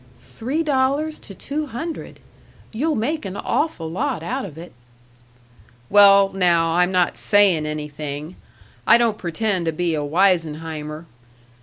three 0.17 0.63
dollars 0.63 1.19
to 1.19 1.35
two 1.35 1.67
hundred! 1.67 2.19
You'll 2.71 2.95
make 2.95 3.23
an 3.23 3.37
awful 3.37 3.87
lot 3.87 4.23
out 4.23 4.43
of 4.45 4.57
it." 4.57 4.73
"Well, 5.91 6.33
now, 6.33 6.71
I'm 6.71 6.91
not 6.91 7.17
saying 7.17 7.67
anything. 7.67 8.35
I 8.87 8.97
don't 8.97 9.19
pretend 9.19 9.67
to 9.67 9.71
be 9.71 9.93
a 9.93 10.01
Wisenheimer. 10.03 11.05